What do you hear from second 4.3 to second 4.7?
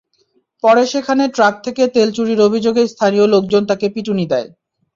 দেয়।